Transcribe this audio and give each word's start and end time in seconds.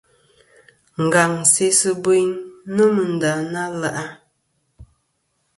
Ngaŋ 1.03 1.31
sesɨ 1.53 1.89
biyn 2.03 2.29
nômɨ 2.75 3.03
nda 3.13 3.31
na 3.51 3.61
le'a. 3.81 4.05